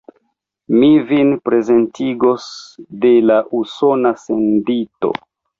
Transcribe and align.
Mi 0.77 0.87
vin 1.11 1.33
prezentigos 1.49 2.49
de 3.05 3.13
la 3.29 3.39
Usona 3.61 4.15
sendito. 4.27 5.17